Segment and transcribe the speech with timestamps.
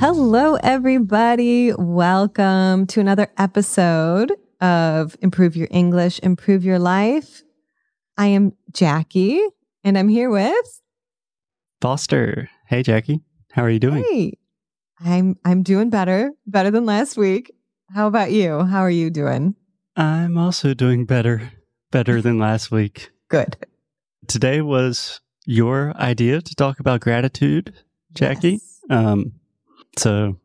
[0.00, 1.72] Hello, everybody.
[1.72, 7.42] Welcome to another episode of Improve Your English, Improve Your Life.
[8.16, 9.42] I am Jackie,
[9.82, 10.80] and I'm here with
[11.80, 12.48] Foster.
[12.68, 13.22] Hey, Jackie.
[13.50, 14.04] How are you doing?
[14.08, 14.38] Hey.
[15.00, 17.52] I'm I'm doing better, better than last week.
[17.92, 18.64] How about you?
[18.64, 19.56] How are you doing?
[19.96, 21.52] I'm also doing better,
[21.90, 23.10] better than last week.
[23.28, 23.56] Good.
[24.28, 27.74] Today was your idea to talk about gratitude,
[28.12, 28.60] Jackie.
[28.60, 28.80] Yes.
[28.90, 29.32] Um,
[29.98, 30.36] so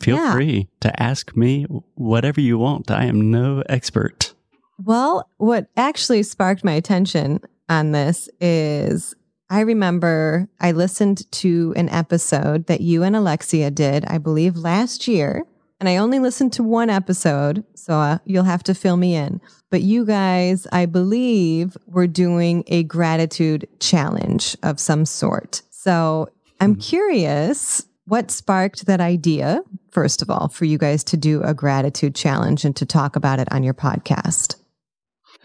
[0.00, 0.32] feel Yeah.
[0.32, 2.90] free to ask me whatever you want.
[2.90, 4.34] I am no expert.
[4.82, 9.14] Well, what actually sparked my attention on this is
[9.50, 15.08] I remember I listened to an episode that you and Alexia did, I believe last
[15.08, 15.44] year.
[15.80, 19.40] And I only listened to one episode, so uh, you'll have to fill me in.
[19.70, 25.62] But you guys, I believe, were doing a gratitude challenge of some sort.
[25.70, 26.28] So
[26.60, 26.80] I'm Mhm.
[26.82, 32.14] curious what sparked that idea, first of all, for you guys to do a gratitude
[32.14, 34.56] challenge and to talk about it on your podcast.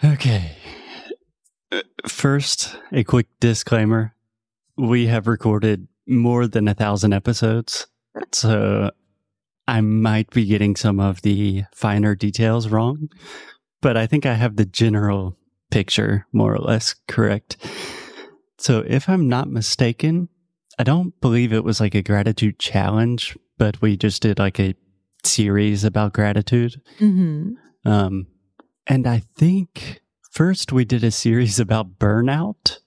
[0.03, 0.55] Okay.
[2.07, 4.15] First, a quick disclaimer.
[4.77, 7.87] We have recorded more than a thousand episodes.
[8.31, 8.91] So
[9.67, 13.09] I might be getting some of the finer details wrong,
[13.81, 15.37] but I think I have the general
[15.69, 17.57] picture more or less correct.
[18.57, 20.29] So if I'm not mistaken,
[20.79, 24.75] I don't believe it was like a gratitude challenge, but we just did like a
[25.23, 26.81] series about gratitude.
[26.99, 27.89] Mm-hmm.
[27.89, 28.27] Um,
[28.87, 32.77] and I think first we did a series about burnout,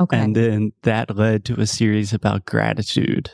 [0.00, 0.16] Okay.
[0.18, 3.30] and then that led to a series about gratitude,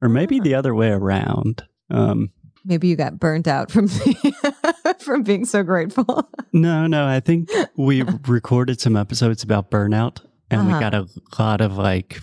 [0.00, 0.42] or maybe Ah.
[0.42, 1.64] the other way around.
[1.90, 2.30] Um,
[2.64, 3.88] Maybe you got burnt out from
[5.00, 6.28] from being so grateful.
[6.52, 10.20] no, no, I think we recorded some episodes about burnout,
[10.50, 10.74] and Uh-huh.
[10.76, 12.20] we got a lot of like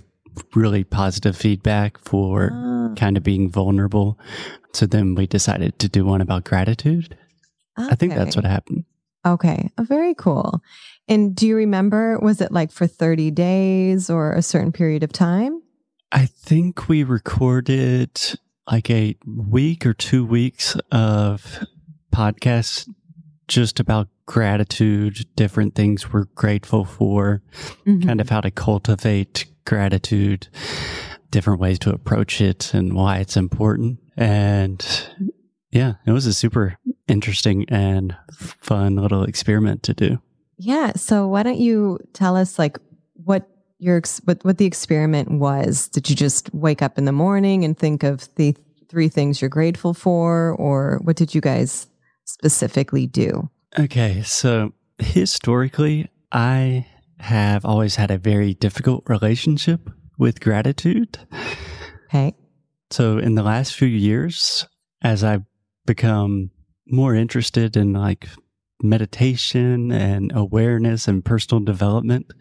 [0.56, 4.18] really positive feedback for Ah, kind of being vulnerable.
[4.74, 7.18] So then we decided to do one about gratitude.
[7.78, 8.86] I think that's what happened.
[9.26, 9.70] Okay.
[9.78, 10.62] Oh, very cool.
[11.08, 12.20] And do you remember?
[12.20, 15.62] Was it like for thirty days or a certain period of time?
[16.12, 18.20] I think we recorded
[18.72, 21.66] like a week or two weeks of
[22.14, 22.88] podcasts
[23.48, 27.42] just about gratitude, different things we're grateful for,
[27.88, 28.06] Mhm.
[28.06, 30.48] kind of how to cultivate gratitude,
[31.32, 34.00] different ways to approach it and why it's important.
[34.18, 34.86] And
[35.72, 36.78] yeah, it was a super
[37.08, 40.22] interesting and fun little experiment to do.
[40.58, 40.94] Yeah.
[40.96, 42.78] So why don't you tell us like
[43.24, 43.48] what
[43.80, 45.88] your what what the experiment was?
[45.88, 48.56] Did you just wake up in the morning and think of the
[48.90, 51.88] three things you're grateful for, or what did you guys
[52.26, 53.50] specifically do?
[53.78, 56.88] Okay, so historically, I
[57.20, 61.18] have always had a very difficult relationship with gratitude.
[62.08, 62.34] Okay.
[62.92, 64.66] So, in the last few years,
[65.02, 65.44] as I've
[65.86, 66.52] become
[66.88, 68.28] more interested in like
[68.82, 72.32] meditation and awareness and personal development,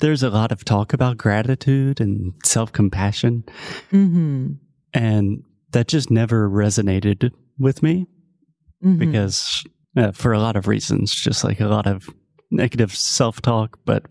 [0.00, 3.44] there's a lot of talk about gratitude and self compassion.
[3.92, 4.52] Mm-hmm.
[4.94, 8.06] And that just never resonated with me
[8.84, 8.98] Mm-hmm.
[8.98, 9.64] because
[9.96, 12.08] uh, for a lot of reasons, just like a lot of
[12.50, 13.78] negative self talk.
[13.84, 14.06] But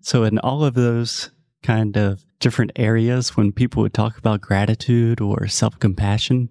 [0.00, 1.30] so, in all of those
[1.62, 6.48] kind of different areas, when people would talk about gratitude or self compassion,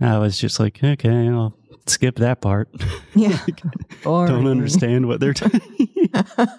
[0.00, 2.68] I was just like, okay, I'll skip that part.
[3.14, 3.38] yeah.
[4.04, 5.88] Or don't understand what they're talking.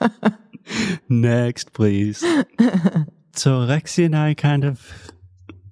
[1.09, 2.23] Next, please.
[3.33, 5.11] So Alexia and I kind of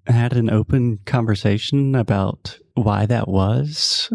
[0.05, 4.11] had an open conversation about why that was.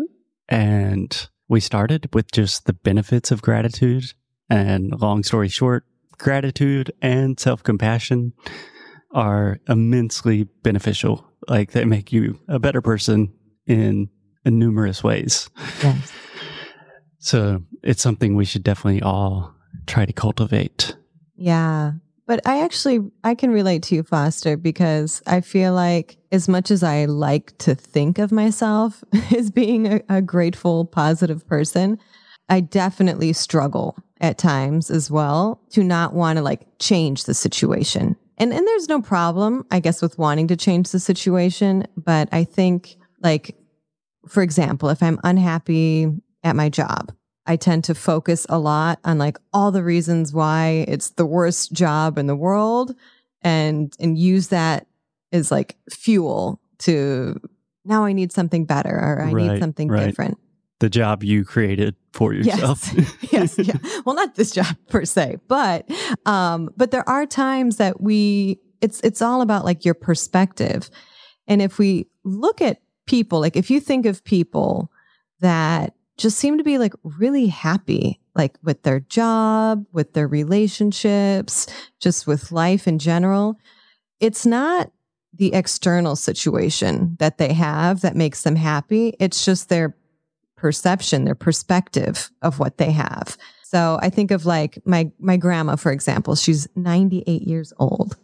[0.48, 4.12] And we started with just the benefits of gratitude.
[4.50, 5.84] And long story short,
[6.18, 8.32] gratitude and self compassion
[9.12, 11.26] are immensely beneficial.
[11.48, 13.32] Like they make you a better person
[13.66, 14.08] in,
[14.44, 15.48] in numerous ways.
[15.82, 16.12] yes.
[17.18, 19.54] So it's something we should definitely all
[19.86, 20.94] try to cultivate.
[21.36, 21.92] Yeah.
[22.28, 26.70] But I actually I can relate to you, Foster, because I feel like as much
[26.70, 29.02] as I like to think of myself
[29.34, 31.98] as being a, a grateful, positive person,
[32.50, 38.14] I definitely struggle at times as well to not want to like change the situation.
[38.36, 41.86] And and there's no problem, I guess, with wanting to change the situation.
[41.96, 43.56] But I think like,
[44.28, 46.12] for example, if I'm unhappy
[46.44, 47.10] at my job,
[47.48, 51.72] I tend to focus a lot on like all the reasons why it's the worst
[51.72, 52.94] job in the world
[53.40, 54.86] and and use that
[55.32, 57.40] as like fuel to
[57.86, 60.06] now I need something better or I need something right.
[60.06, 60.38] different.
[60.80, 62.92] The job you created for yourself.
[62.94, 63.16] Yes.
[63.32, 64.00] yes, yeah.
[64.04, 65.90] Well, not this job per se, but
[66.26, 70.90] um but there are times that we it's it's all about like your perspective.
[71.46, 74.92] And if we look at people, like if you think of people
[75.40, 81.66] that just seem to be like really happy, like with their job, with their relationships,
[82.00, 83.56] just with life in general,
[84.20, 84.90] it's not
[85.32, 89.14] the external situation that they have that makes them happy.
[89.20, 89.96] It's just their
[90.56, 93.36] perception, their perspective of what they have.
[93.62, 96.34] So I think of like my my grandma, for example.
[96.34, 98.16] She's 98 years old.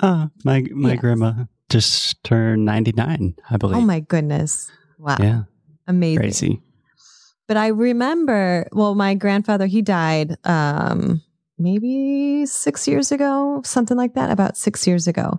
[0.00, 1.00] Uh, my my Yes.
[1.00, 1.32] grandma
[1.68, 3.78] just turned 99, I believe.
[3.78, 4.70] Oh my goodness.
[4.98, 5.16] Wow.
[5.18, 5.42] Yeah,
[5.86, 6.20] Amazing.
[6.20, 6.62] crazy.
[7.52, 11.20] But I remember, well, my grandfather, he died um
[11.58, 15.38] maybe 6 years ago, something like that, about 6 years ago.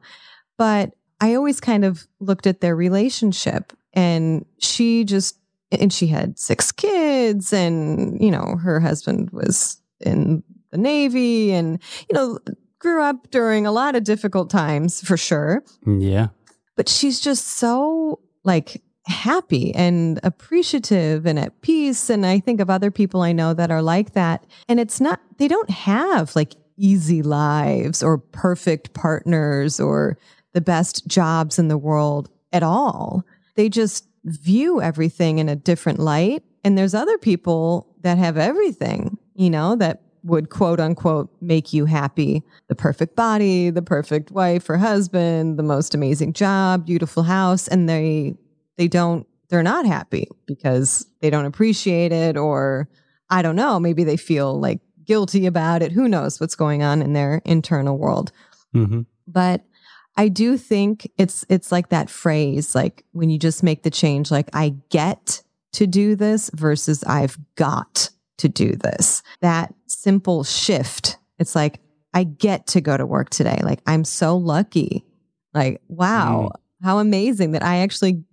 [0.56, 5.39] But I always kind of looked at their relationship and she just
[5.71, 11.80] and she had six kids and you know her husband was in the navy and
[12.09, 12.38] you know
[12.77, 16.27] grew up during a lot of difficult times for sure Yeah.
[16.75, 22.10] but she's just so like happy and appreciative and at peace.
[22.10, 24.46] And i think of other people i know that are like that.
[24.68, 30.18] And it's not they don't have like easy lives or perfect partners or
[30.54, 33.26] the best jobs in the world at all.
[33.56, 36.44] They just view everything in a different light.
[36.64, 41.86] And there's other people that have everything you know that would quote unquote make you
[41.86, 42.44] happy.
[42.68, 47.90] The perfect body, the perfect wife or husband, the most amazing job, beautiful house, and
[47.90, 48.36] they
[48.78, 52.90] they don't they're not happy because they don't appreciate it or
[53.30, 55.92] I don't know, maybe they feel like guilty about it.
[55.92, 58.31] Who knows what's going on in their internal world.
[58.74, 59.64] hmm But
[60.16, 64.30] I do think it's it's like that phrase like when you just make the change
[64.31, 65.42] like I get
[65.74, 69.24] to do this versus I've got to do this.
[69.42, 71.18] That simple shift.
[71.40, 71.80] It's like
[72.14, 73.60] I get to go to work today.
[73.64, 75.04] Like I'm so lucky.
[75.54, 76.52] Like wow,
[76.84, 78.24] how amazing that I actually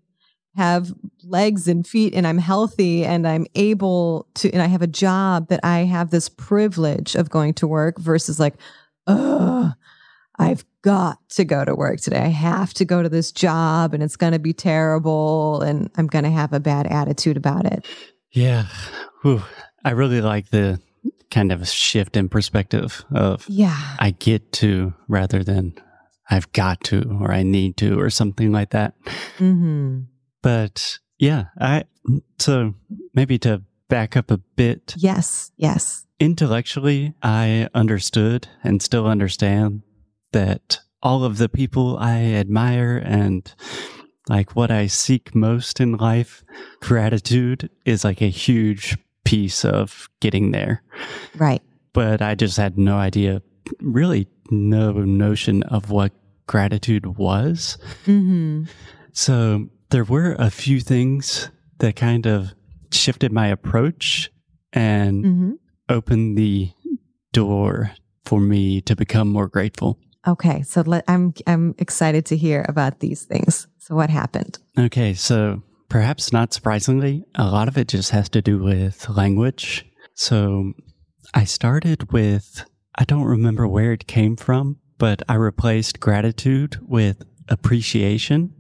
[0.57, 0.93] have
[1.23, 5.49] legs and feet and I'm healthy and I'm able to and I have a job
[5.49, 8.55] that I have this privilege of going to work versus like
[9.07, 9.73] oh
[10.39, 12.19] I've got to go to work today.
[12.21, 16.07] I have to go to this job and it's going to be terrible and I'm
[16.07, 17.87] going to have a bad attitude about it.
[18.33, 18.65] Yeah.
[19.23, 19.43] Whew.
[19.85, 20.81] I really like the
[21.31, 23.79] kind of shift in perspective of Yeah.
[23.99, 25.75] I get to rather than
[26.31, 28.95] I've got to or I need to or something like that.
[29.39, 30.07] Mhm.
[30.43, 31.85] But yeah, I
[32.39, 32.75] so
[33.15, 35.51] maybe to back up a bit Yes.
[35.57, 36.07] Yes.
[36.19, 39.83] intellectually, I understood and still understand
[40.33, 43.53] that all of the people I admire and
[44.29, 46.45] like what I seek most in life,
[46.81, 50.83] gratitude is like a huge piece of getting there.
[51.37, 51.63] Right.
[51.93, 53.43] But I just had no idea,
[53.81, 56.13] really no notion of what
[56.47, 57.77] gratitude was.
[58.07, 58.69] Mhm.
[59.13, 62.55] So there were a few things that kind of
[62.93, 64.31] shifted my approach
[64.73, 65.53] and Mhm.
[65.89, 66.71] opened the
[67.33, 67.93] door
[68.25, 69.99] for me to become more grateful.
[70.27, 70.63] Okay.
[70.63, 73.67] So let, I'm I'm excited to hear about these things.
[73.79, 74.59] So what happened?
[74.79, 79.87] Okay, so perhaps not surprisingly, a lot of it just has to do with language.
[80.15, 80.75] So
[81.35, 82.65] I started with,
[82.97, 88.53] I don't remember where it came from, but I replaced gratitude with appreciation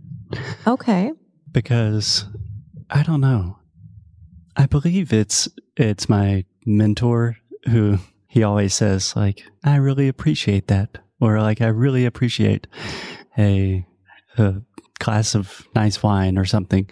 [0.66, 1.12] Okay.
[1.52, 2.25] Because
[2.90, 3.59] I don't know.
[4.57, 7.37] I believe it's it's my mentor
[7.69, 12.66] who he always says like I really appreciate that or like I really appreciate
[13.38, 13.85] a,
[14.38, 14.57] a
[14.99, 16.88] glass of nice wine or something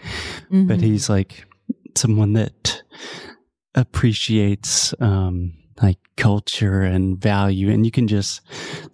[0.51, 0.83] but Mhm.
[0.83, 1.45] he's like
[1.97, 2.83] someone that
[3.75, 8.41] appreciates um like culture and value and you can just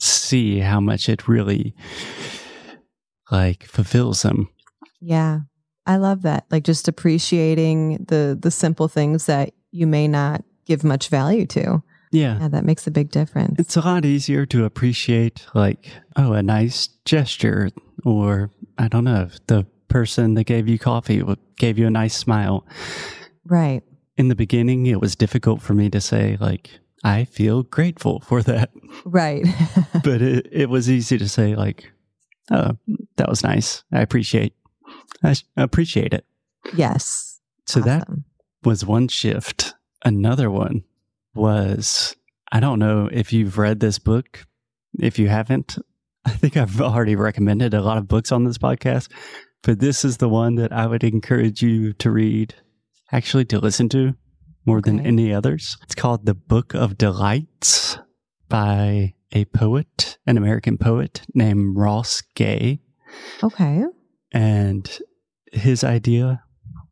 [0.02, 1.74] see how much it really
[3.30, 4.48] like fulfills him
[5.00, 5.40] Yeah.
[5.86, 6.46] I love that.
[6.50, 11.82] Like just appreciating the the simple things that you may not give much value to.
[12.10, 13.58] yeah Yeah, that makes a big difference.
[13.58, 17.70] It's a lot easier to appreciate, like, oh, a nice gesture,
[18.04, 21.22] or I don't know, the person that gave you coffee
[21.56, 22.66] gave you a nice smile.
[23.44, 23.82] right.
[24.16, 26.70] In the beginning, it was difficult for me to say, like,
[27.02, 28.70] I feel grateful for that.
[29.04, 29.44] Right.
[30.04, 31.90] but it, it was easy to say, like,
[32.52, 32.78] oh,
[33.16, 33.82] that was nice.
[33.92, 34.54] I appreciate,
[35.22, 36.24] I appreciate it.
[36.74, 37.40] yes.
[37.66, 38.08] So that
[38.62, 39.74] was one shift.
[40.04, 40.84] Another one
[41.34, 42.14] was
[42.52, 44.46] I don't know if you've read this book.
[45.00, 45.78] If you haven't,
[46.24, 49.08] I think I've already recommended a lot of books on this podcast,
[49.62, 52.54] but this is the one that I would encourage you to read,
[53.12, 54.14] actually to listen to
[54.66, 55.76] more than any others.
[55.82, 57.98] It's called The Book of Delights
[58.48, 62.80] by a poet, an American poet named Ross Gay.
[63.42, 63.84] Okay.
[64.34, 64.90] And
[65.52, 66.42] his idea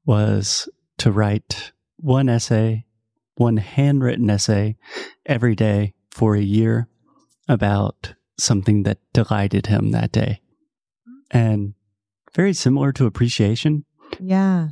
[0.07, 0.69] was
[0.99, 2.87] to write one essay,
[3.35, 4.77] one handwritten essay
[5.27, 6.89] every day for a year
[7.49, 10.41] about something that delighted him that day.
[11.33, 11.75] And
[12.35, 13.85] very similar to appreciation.
[14.21, 14.69] Yeah.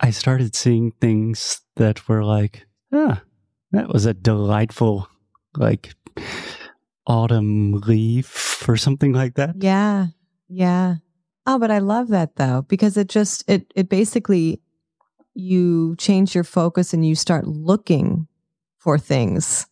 [0.00, 3.22] I started seeing things that were like, ah,
[3.72, 5.08] that was a delightful,
[5.56, 5.94] like
[7.06, 9.56] autumn leaf or something like that.
[9.58, 10.06] Yeah.
[10.48, 10.96] Yeah.
[11.50, 14.60] Oh, but I love that though, because it just, it, it basically,
[15.34, 18.26] you change your focus and you start looking
[18.76, 19.66] for things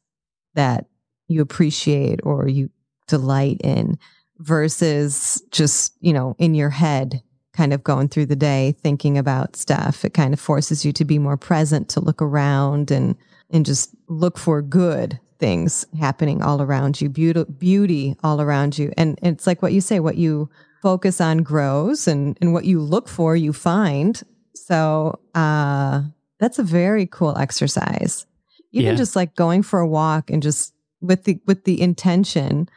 [0.55, 0.87] that
[1.29, 2.71] you appreciate or you
[3.09, 3.99] delight in
[4.39, 9.55] versus just, you know, in your head kind of going through the day thinking about
[9.55, 10.03] stuff.
[10.03, 13.17] It kind of forces you to be more present, to look around and
[13.51, 18.93] and just look for good things happening all around you, beauty, beauty all around you.
[18.97, 20.49] And it's like what you say, what you
[20.87, 24.23] focus on grows and and what you look for you find.
[24.55, 26.03] So, uh
[26.39, 28.25] that's a very cool exercise.
[28.71, 28.95] Even yeah.
[28.95, 32.69] just like going for a walk and just with the with the intention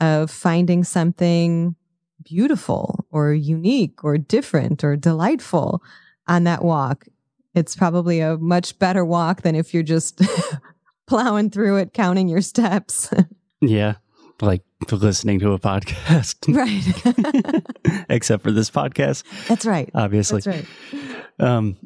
[0.00, 1.76] of finding something
[2.24, 5.80] beautiful or unique or different or delightful
[6.26, 7.06] on that walk.
[7.54, 10.20] It's probably a much better walk than if you're just
[11.06, 13.08] plowing through it, counting your steps.
[13.60, 13.94] yeah.
[14.40, 16.36] Like listening to a podcast.
[16.52, 18.04] Right.
[18.08, 19.24] Except for this podcast.
[19.48, 19.90] That's right.
[19.94, 20.40] Obviously.
[20.40, 21.24] That's right.
[21.38, 21.76] Um,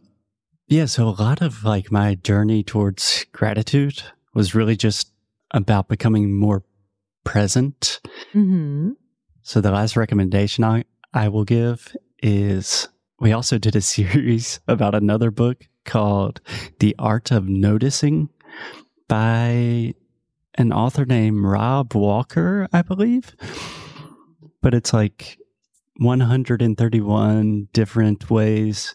[0.69, 0.87] yeah.
[0.87, 4.03] So a lot of like my journey towards gratitude
[4.35, 5.13] was really just
[5.53, 6.65] about becoming more
[7.25, 8.01] present.
[8.35, 8.91] Mm-hmm.
[9.43, 12.89] So the last recommendation I, I will give is
[13.21, 16.41] we also did a series about another book called
[16.81, 18.29] The Art of Noticing
[19.09, 19.95] by
[20.59, 23.35] an author named Rob Walker, I believe.
[24.63, 25.39] But it's like
[25.99, 28.95] 131 different ways,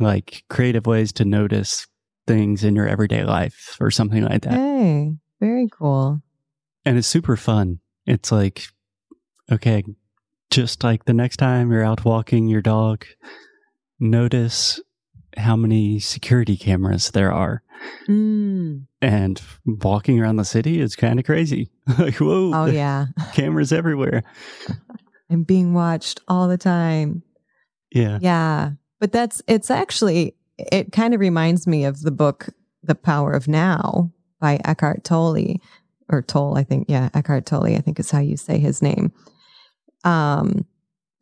[0.00, 1.86] like creative ways to notice
[2.26, 4.54] things in your everyday life or something like that.
[4.54, 6.22] Hey, very cool
[6.84, 7.80] and it's super fun.
[8.06, 8.66] It's like,
[9.50, 9.82] okay,
[10.50, 13.06] just like the next time you're out walking your dog,
[13.98, 14.80] notice
[15.36, 17.62] how many security cameras there are.
[18.08, 18.86] Mm.
[19.02, 21.70] And walking around the city is kind of crazy.
[21.98, 22.52] like, whoa.
[22.54, 23.06] Oh, yeah.
[23.32, 24.22] cameras everywhere.
[25.30, 27.22] and being watched all the time.
[27.92, 28.18] Yeah.
[28.20, 28.72] Yeah.
[29.00, 32.48] But that's, it's actually, it kind of reminds me of the book,
[32.82, 35.60] The Power of Now by Eckhart Tolle,
[36.08, 36.86] or Toll, I think.
[36.88, 39.12] Yeah, Eckhart Tolle, I think is how you say his name.
[40.04, 40.66] Um,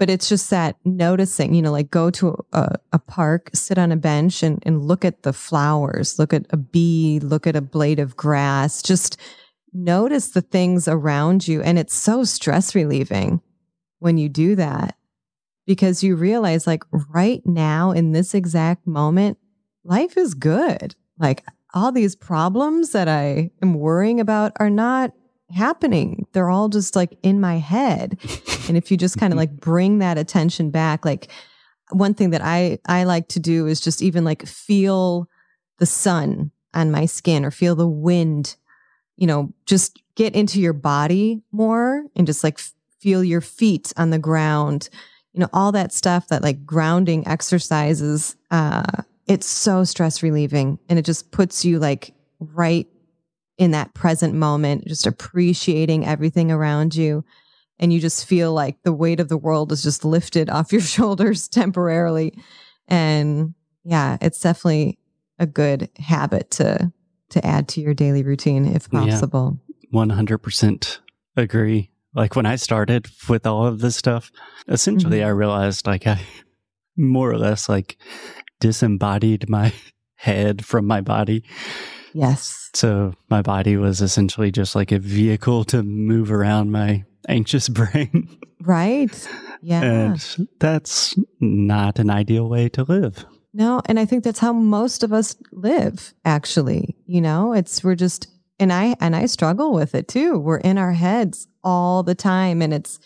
[0.03, 3.93] but it's just that noticing, you know, like go to a, a park, sit on
[3.93, 7.61] a bench and, and look at the flowers, look at a bee, look at a
[7.61, 9.17] blade of grass, just
[9.73, 11.63] notice the things around you.
[11.63, 13.43] And it's so stress relieving
[14.01, 14.97] when you do that
[15.69, 19.39] because you realize, like, right now in this exact moment,
[19.85, 20.97] life is good.
[21.17, 21.45] Like,
[21.75, 25.13] all these problems that I am worrying about are not
[25.53, 26.27] happening.
[26.33, 28.19] They're all just like in my head.
[28.69, 31.29] and if you just kind of like bring that attention back, like
[31.91, 35.29] one thing that I I like to do is just even like feel
[35.79, 38.57] the sun on my skin or feel the wind,
[39.17, 42.59] you know, just get into your body more and just like
[43.01, 44.89] feel your feet on the ground.
[45.33, 50.99] You know, all that stuff that like grounding exercises uh it's so stress relieving and
[50.99, 52.89] it just puts you like right
[53.63, 57.25] in that present moment, just appreciating everything around you.
[57.79, 60.81] And you just feel like the weight of the world is just lifted off your
[60.97, 62.35] shoulders temporarily.
[62.89, 63.55] And
[63.85, 64.99] yeah, it's definitely
[65.39, 66.93] a good habit to
[67.31, 69.59] to add to your daily routine if possible.
[69.81, 70.99] Yeah, 100%
[71.37, 71.91] agree.
[72.15, 74.31] Like when I started with all of this stuff,
[74.69, 75.29] essentially mm-hmm.
[75.29, 76.21] I realized like I
[76.95, 77.97] more or less like
[78.61, 79.73] disembodied my
[80.17, 81.45] head from my body.
[82.15, 82.71] Yes.
[82.75, 88.39] So my body was essentially just like a vehicle to move around my anxious brain.
[88.61, 89.29] Right.
[89.61, 89.83] Yeah.
[89.83, 93.25] And that's not an ideal way to live.
[93.55, 96.97] No, and I think that's how most of us live actually.
[97.07, 98.29] You know, it's we're just
[98.59, 100.39] and I and I struggle with it too.
[100.39, 102.99] We're in our heads all the time and it's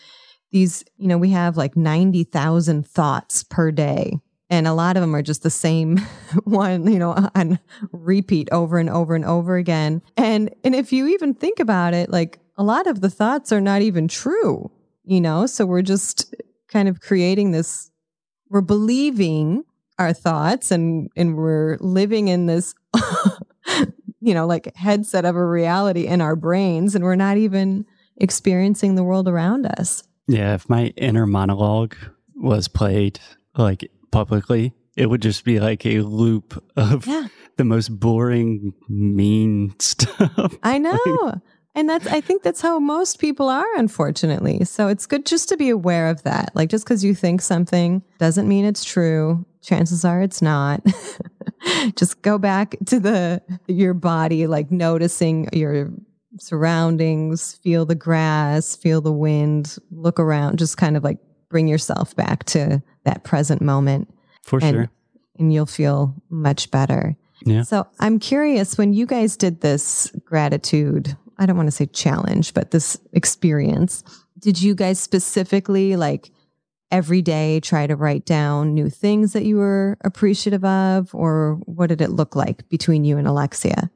[0.51, 5.15] these, you know, we have like 90,000 thoughts per day and a lot of them
[5.15, 5.97] are just the same
[6.43, 7.59] one you know on
[7.91, 10.01] repeat over and over and over again.
[10.15, 13.61] And and if you even think about it like a lot of the thoughts are
[13.61, 14.71] not even true
[15.07, 15.45] you know?
[15.45, 16.35] So we're just
[16.67, 17.89] kind of creating this
[18.49, 19.63] we're believing
[19.97, 22.75] our thoughts and and we're living in this
[24.19, 27.85] you know like headset of a reality in our brains and we're not even
[28.17, 30.03] experiencing the world around us.
[30.27, 31.95] Yeah if my inner monologue
[32.35, 33.19] was played
[33.55, 37.27] like publicly, it would just be like a loop of Yeah.
[37.57, 40.55] the most boring, mean stuff.
[40.63, 41.41] I know.
[41.75, 44.65] And that's, I think that's how most people are, unfortunately.
[44.65, 46.49] So it's good just to be aware of that.
[46.55, 49.45] Like, just because you think something doesn't mean it's true.
[49.61, 50.81] Chances are it's not.
[51.95, 55.91] just go back to the, your body, like noticing your
[56.39, 62.15] surroundings, feel the grass, feel the wind, look around, just kind of like bring yourself
[62.15, 64.89] back to that present moment For and, sure.
[65.39, 67.17] and you'll feel much better.
[67.45, 67.63] Yeah.
[67.63, 72.53] So I'm curious when you guys did this gratitude, I don't want to say challenge,
[72.53, 74.03] but this experience,
[74.39, 76.31] did you guys specifically like
[76.91, 81.13] every day try to write down new things that you were appreciative of?
[81.13, 83.91] Or what did it look like between you and Alexia?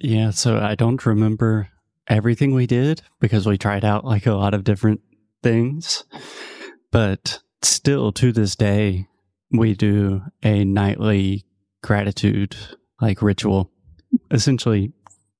[0.00, 1.68] Yeah, so I don't remember
[2.08, 5.00] everything we did because we tried out like a lot of different
[5.42, 6.04] things.
[6.90, 9.08] But still to this day,
[9.50, 11.44] we do a nightly
[11.82, 12.56] gratitude
[13.00, 13.70] like ritual.
[14.30, 14.92] Essentially,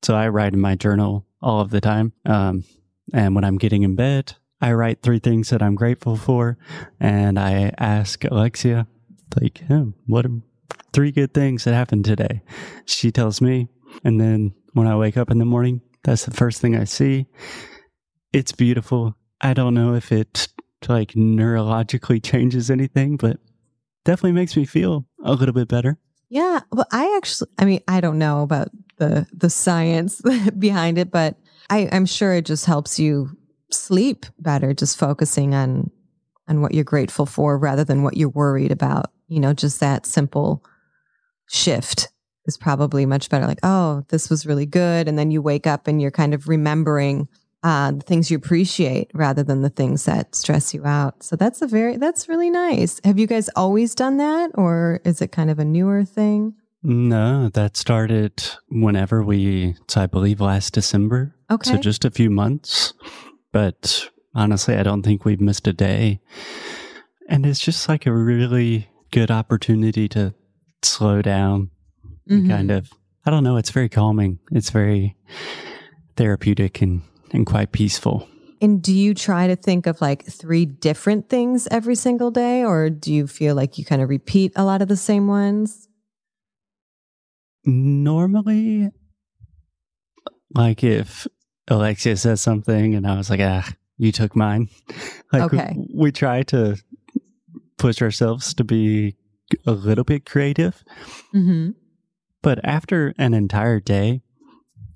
[0.03, 2.13] so I write in my journal all of the time.
[2.25, 2.65] Um,
[3.13, 6.57] and when I'm getting in bed, I write three things that I'm grateful for.
[7.01, 8.87] And I ask Alexia,
[9.41, 9.63] like,
[10.07, 10.41] what are
[10.93, 12.43] three good things that happened today?
[12.85, 13.69] She tells me,
[14.05, 17.27] and then when I wake up in the morning, that's the first thing I see.
[18.33, 19.17] It's beautiful.
[19.41, 20.49] I don't know if it
[20.89, 23.39] like neurologically changes anything, but
[24.05, 25.99] definitely makes me feel a little bit better.
[26.29, 30.23] Yeah, well, I actually, I mean, I don't know about the the science
[30.59, 31.37] behind it, but
[31.69, 33.37] I, I'm sure it just helps you
[33.71, 35.91] sleep better, just focusing on
[36.49, 39.11] on what you're grateful for rather than what you're worried about.
[39.29, 40.65] You know, just that simple
[41.49, 42.09] shift
[42.47, 43.47] is probably much better.
[43.47, 46.49] Like, oh, this was really good, and then you wake up and you're kind of
[46.49, 47.29] remembering
[47.63, 51.23] uh, the things you appreciate rather than the things that stress you out.
[51.23, 53.01] So that's a very that's really nice.
[53.05, 56.55] Have you guys always done that, or is it kind of a newer thing?
[56.83, 61.35] No, that started whenever we, I believe last December.
[61.51, 61.71] Okay.
[61.71, 62.93] So just a few months.
[63.53, 66.21] But honestly, I don't think we've missed a day.
[67.29, 70.35] And it's just like a really good opportunity to
[70.83, 71.71] slow down
[72.29, 72.49] Mhm.
[72.49, 72.91] kind of
[73.27, 75.17] i don't know it's very calming it's very
[76.17, 78.29] therapeutic and and quite peaceful
[78.61, 82.91] And do you try to think of like three different things every single day, or
[82.91, 85.89] do you feel like you kind of repeat a lot of the same ones?
[87.65, 88.91] normally
[90.55, 91.27] like if
[91.69, 93.69] alexia says something and i was like ah
[93.99, 94.69] you took mine
[95.33, 95.75] like Okay.
[95.77, 96.77] we, we try to
[97.79, 99.15] push ourselves to be
[99.67, 100.83] a little bit creative
[101.35, 101.71] Mm-hmm.
[102.43, 104.23] but after an entire day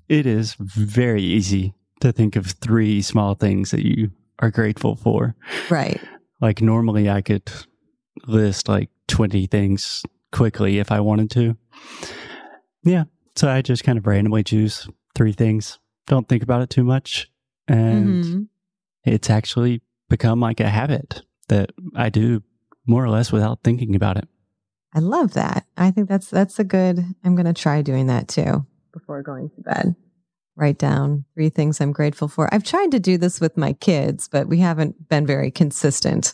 [0.09, 5.35] it is very easy to think of three small things that you are grateful for
[5.69, 5.99] Right.
[6.39, 7.49] Like normally I could
[8.27, 11.57] list like 20 things quickly if I wanted to.
[12.83, 13.05] Yeah.
[13.35, 15.79] So I just kind of randomly choose three things.
[16.05, 17.29] Don't think about it too much.
[17.67, 18.47] And Mhm.
[19.03, 22.43] it's actually become like a habit that I do
[22.85, 24.27] more or less without thinking about it.
[24.93, 25.65] I love that.
[25.75, 27.03] I think that's that's a good.
[27.23, 29.95] I'm going to try doing that too before going to bed.
[30.57, 32.51] Write down three things I'm grateful for.
[32.51, 36.33] I've tried to do this with my kids, but we haven't been very consistent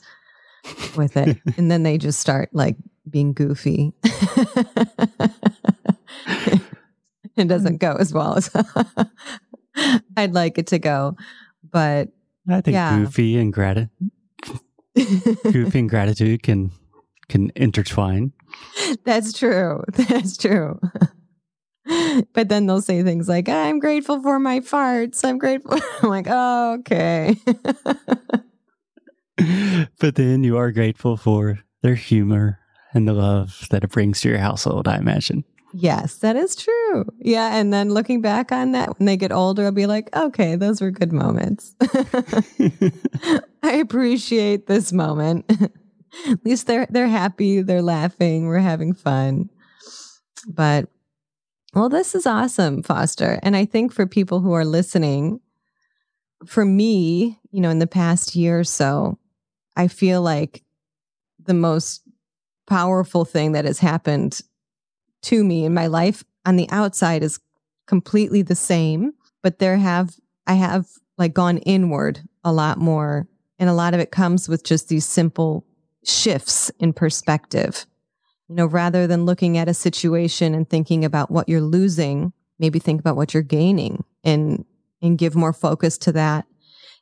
[0.96, 1.38] with it.
[1.58, 2.78] and then they just start like
[3.10, 3.92] being goofy.
[7.36, 8.50] it doesn't go as well as
[10.18, 11.18] I'd like it to go.
[11.70, 12.10] But
[12.48, 13.00] I think Yeah.
[13.00, 13.90] goofy and gratitude,
[14.96, 16.72] goofy and gratitude can
[17.28, 18.32] can intertwine.
[19.04, 19.84] That's true.
[19.94, 20.80] That's true.
[22.34, 25.24] but then they'll say things like, I'm grateful for my farts.
[25.24, 25.78] I'm grateful.
[26.02, 27.36] I'm like, oh, okay.
[30.00, 32.60] but then you are grateful for their humor
[32.94, 35.44] and the love that it brings to your household, I imagine.
[35.74, 37.06] yes, that is true.
[37.20, 37.56] Yeah.
[37.56, 40.80] And then looking back on that when they get older, I'll be like, okay, those
[40.80, 41.76] were good moments.
[43.64, 45.52] I appreciate this moment.
[46.30, 49.50] At least they're they're happy, they're laughing, we're having fun.
[50.48, 50.90] But
[51.74, 53.40] well, this is awesome, Foster.
[53.42, 55.40] And I think for people who are listening,
[56.46, 59.18] for me, you know, in the past year or so,
[59.76, 60.64] I feel like
[61.44, 62.04] the most
[62.68, 64.42] powerful thing that has happened
[65.24, 67.40] to me in my life on the outside is
[67.88, 73.28] completely the same, but there have I have like gone inward a lot more
[73.60, 75.66] and a lot of it comes with just these simple
[76.04, 77.86] shifts in perspective.
[78.50, 82.80] You know, rather than looking at a situation and thinking about what you're losing, maybe
[82.80, 84.66] think about what you're gaining and
[85.02, 86.46] and give more focus to that.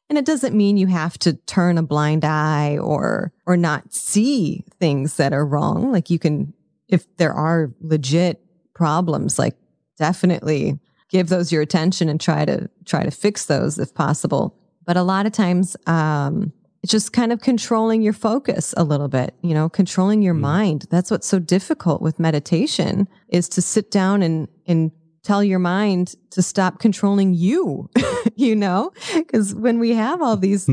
[0.09, 4.65] And it doesn't mean you have to turn a blind eye or or not see
[4.79, 5.91] things that are wrong.
[5.91, 6.53] Like you can
[6.89, 8.41] if there are legit
[8.73, 9.55] problems, like
[9.97, 14.57] definitely give those your attention and try to try to fix those if possible.
[14.85, 16.51] But a lot of times um
[16.83, 20.39] it's just kind of controlling your focus a little bit, you know, controlling your mm.
[20.39, 20.87] mind.
[20.89, 24.91] That's what's so difficult with meditation is to sit down and, and
[25.23, 27.89] tell your mind to stop controlling you,
[28.35, 30.69] you know, because when we have all these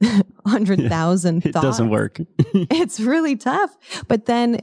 [0.46, 2.20] hundred thousand yeah, it doesn't work.
[2.52, 3.74] it's really tough.
[4.08, 4.60] But then,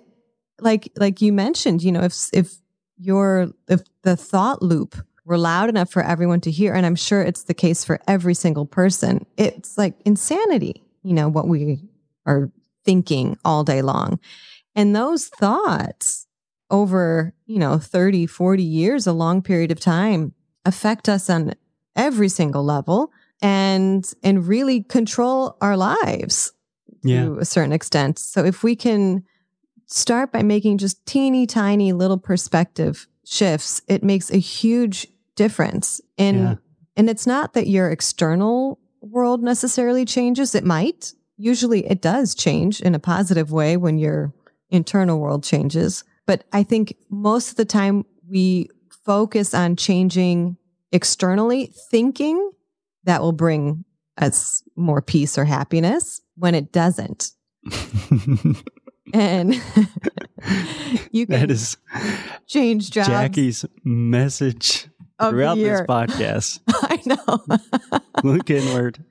[0.59, 2.53] like, like you mentioned, you know, if, if
[2.97, 7.23] your, if the thought loop were loud enough for everyone to hear, and I'm sure
[7.23, 11.79] it's the case for every single person, it's like insanity, you know, what we
[12.25, 12.51] are
[12.85, 14.19] thinking all day long.
[14.75, 16.27] And those thoughts
[16.69, 20.33] over, you know, 30, 40 years, a long period of time,
[20.65, 21.53] affect us on
[21.95, 23.11] every single level
[23.41, 26.53] and and really control our lives
[27.03, 27.25] yeah.
[27.25, 28.17] to a certain extent.
[28.17, 29.23] So if we can
[29.85, 36.01] start by making just teeny tiny little perspective shifts, it makes a huge difference.
[36.17, 36.55] And yeah.
[36.95, 40.55] and it's not that your external world necessarily changes.
[40.55, 41.13] It might.
[41.37, 44.33] Usually it does change in a positive way when your
[44.69, 46.03] internal world changes.
[46.25, 48.69] But I think most of the time we
[49.05, 50.57] focus on changing
[50.91, 52.51] externally, thinking
[53.03, 53.83] that will bring
[54.17, 57.31] us more peace or happiness when it doesn't.
[59.13, 59.53] and
[61.11, 61.77] you can that is
[62.47, 63.07] change jobs.
[63.07, 64.87] Jackie's message
[65.19, 66.59] throughout this podcast.
[66.67, 67.99] I know.
[68.23, 69.03] Look inward,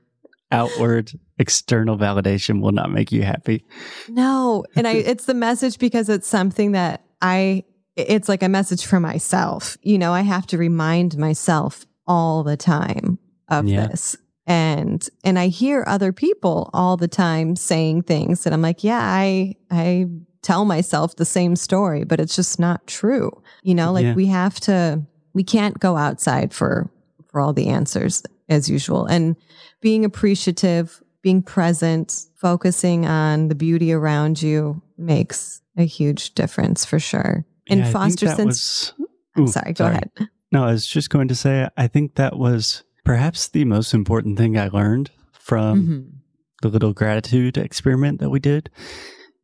[0.51, 3.65] outward, external validation will not make you happy.
[4.09, 4.65] No.
[4.77, 7.65] And I it's the message because it's something that I
[7.97, 9.77] it's like a message for myself.
[9.83, 13.87] You know, I have to remind myself all the time of yeah.
[13.87, 14.17] this.
[14.47, 19.01] And and I hear other people all the time saying things and I'm like, yeah,
[19.01, 20.07] I I
[20.43, 23.31] tell myself the same story, but it's just not true.
[23.63, 24.15] You know, like yeah.
[24.15, 26.91] we have to we can't go outside for
[27.29, 29.07] for all the answers as usual.
[29.07, 29.37] And
[29.81, 36.99] being appreciative, being present, focusing on the beauty around you makes a huge difference for
[36.99, 37.45] sure.
[37.69, 39.95] And yeah, Foster, since was, I'm sorry, go sorry.
[39.95, 40.11] ahead.
[40.51, 44.37] No, I was just going to say, I think that was perhaps the most important
[44.37, 46.17] thing I learned from mm-hmm.
[46.61, 48.69] the little gratitude experiment that we did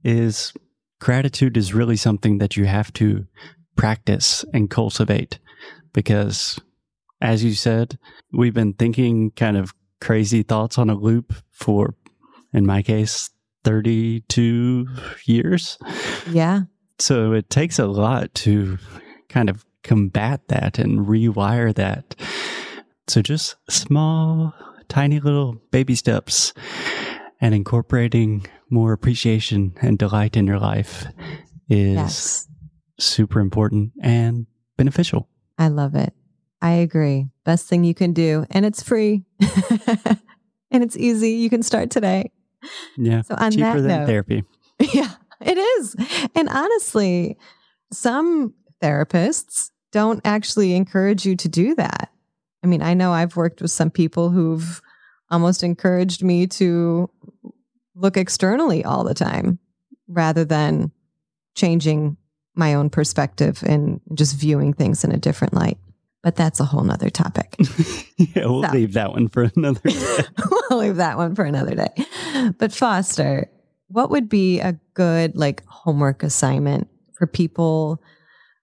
[0.04, 0.52] is
[1.00, 3.26] gratitude is really something that you have to
[3.76, 5.38] practice and cultivate
[5.92, 6.58] because
[7.20, 7.98] as you said,
[8.32, 11.94] we've been thinking kind of crazy thoughts on a loop for,
[12.52, 13.30] in my case,
[13.64, 14.86] 32
[15.24, 15.78] years.
[16.30, 16.62] Yeah.
[16.98, 18.78] So it takes a lot to
[19.28, 22.14] kind of combat that and rewire that.
[23.08, 24.54] So just small,
[24.88, 26.52] tiny little baby steps
[27.40, 31.06] and incorporating more appreciation and delight in your life
[31.68, 32.48] is yes.
[32.98, 34.46] super important and
[34.76, 35.28] beneficial.
[35.58, 36.14] I love it.
[36.60, 37.28] I agree.
[37.44, 38.46] Best thing you can do.
[38.50, 39.24] And it's free.
[40.70, 41.30] and it's easy.
[41.30, 42.30] You can start today.
[42.96, 43.22] Yeah.
[43.22, 44.44] So on cheaper that than note, therapy.
[44.94, 45.96] Yeah, it is.
[46.36, 47.36] And honestly,
[47.92, 52.12] some therapists don't actually encourage you to do that.
[52.62, 54.80] I mean, I know I've worked with some people who've
[55.30, 57.10] almost encouraged me to
[57.96, 59.58] look externally all the time
[60.06, 60.92] rather than
[61.54, 62.16] changing
[62.58, 65.78] my own perspective and just viewing things in a different light.
[66.22, 67.54] But that's a whole nother topic.
[68.16, 68.72] yeah, we'll so.
[68.72, 70.24] leave that one for another day.
[70.70, 72.52] we'll leave that one for another day.
[72.58, 73.48] But Foster,
[73.86, 78.02] what would be a good like homework assignment for people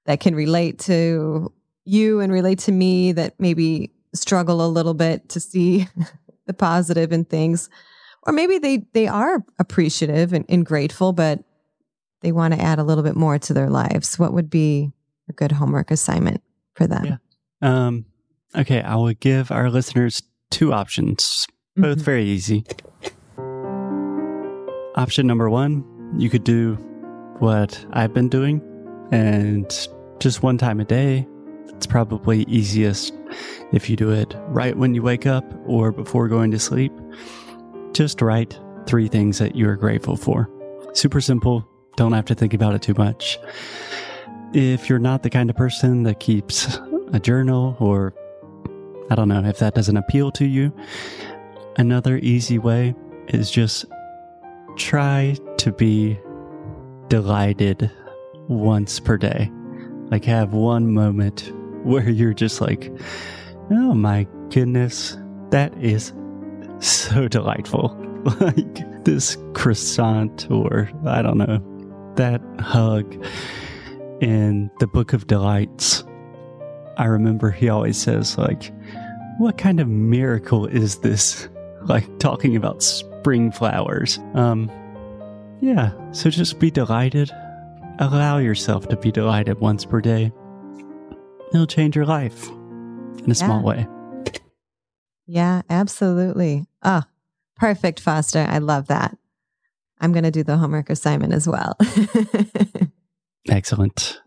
[0.05, 1.51] that can relate to
[1.85, 5.87] you and relate to me that maybe struggle a little bit to see
[6.45, 7.69] the positive in things?
[8.23, 11.43] Or maybe they, they are appreciative and, and grateful, but
[12.25, 14.91] they want to add a little bit more to their lives, what would be
[15.29, 16.41] a good homework assignment
[16.73, 17.05] for them?
[17.05, 17.17] Yeah.
[17.61, 18.05] Um,
[18.55, 22.03] okay, I will give our listeners two options, both mm-hmm.
[22.03, 22.65] very easy.
[24.95, 25.85] Option number one,
[26.17, 26.73] you could do
[27.37, 28.59] what I've been doing,
[29.11, 29.69] and
[30.17, 31.27] just one time a day.
[31.75, 33.13] It's probably easiest
[33.71, 36.91] if you do it right when you wake up or before going to sleep.
[37.93, 40.49] Just write three things that you are grateful for.
[40.93, 43.39] Super simple, don't have to think about it too much.
[44.53, 46.77] If you're not the kind of person that keeps
[47.13, 48.13] a journal, or
[49.09, 50.73] I don't know if that doesn't appeal to you,
[51.77, 52.95] another easy way
[53.27, 53.85] is just
[54.77, 56.19] try to be
[57.07, 57.91] delighted
[58.47, 59.51] once per day.
[60.11, 61.51] Like, have one moment
[61.83, 62.91] where you're just like,
[63.71, 65.17] oh my goodness,
[65.51, 66.13] that is
[66.79, 68.01] so delightful.
[68.39, 71.59] Like this croissant, or I don't know,
[72.17, 73.25] that hug
[74.21, 76.03] in the Book of Delights.
[76.97, 78.71] I remember he always says, like,
[79.37, 81.47] what kind of miracle is this?
[81.85, 84.17] Like talking about spring flowers.
[84.33, 84.71] Um,
[85.61, 87.29] yeah, so just be delighted.
[87.99, 90.31] Allow yourself to be delighted once per day.
[91.53, 93.87] It'll change your life in a small way.
[95.27, 96.65] Yeah, absolutely.
[96.81, 97.07] Ah,
[97.55, 98.47] perfect, Foster.
[98.49, 99.15] I love that.
[99.99, 101.77] I'm going to do the homework assignment as well.
[103.49, 104.19] Excellent.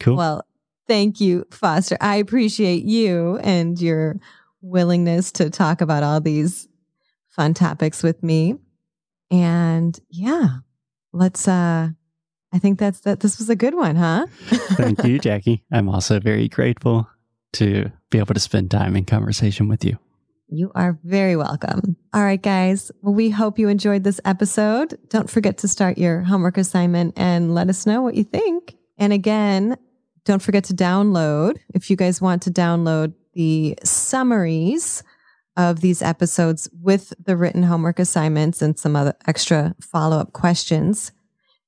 [0.00, 0.16] Cool.
[0.16, 0.46] Well,
[0.86, 1.96] thank you, Foster.
[2.00, 4.16] I appreciate you and your
[4.60, 6.68] willingness to talk about all these
[7.28, 8.56] fun topics with me.
[9.30, 10.58] And yeah,
[11.12, 11.88] let's uh
[12.52, 14.26] I think that's that this was a good one, huh?
[14.76, 15.64] Thank you, Jackie.
[15.72, 17.08] I'm also very grateful
[17.54, 19.98] to be able to spend time in conversation with you.
[20.48, 21.96] You are very welcome.
[22.14, 22.92] All right, guys.
[23.02, 24.96] Well, we hope you enjoyed this episode.
[25.08, 28.76] Don't forget to start your homework assignment and let us know what you think.
[28.96, 29.76] And again,
[30.24, 35.02] don't forget to download if you guys want to download the summaries
[35.56, 41.12] of these episodes with the written homework assignments and some other extra follow up questions.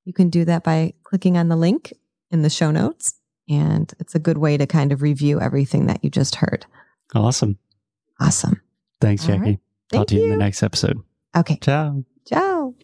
[0.05, 1.93] You can do that by clicking on the link
[2.31, 3.15] in the show notes.
[3.49, 6.67] And it's a good way to kind of review everything that you just heard.
[7.15, 7.59] Awesome.
[8.21, 8.61] Awesome.
[9.01, 9.41] Thanks, Jackie.
[9.41, 9.59] right.
[9.91, 10.99] Talk Thank to you in the next episode.
[11.37, 11.59] Okay.
[11.63, 12.05] Ciao.
[12.27, 12.75] Ciao.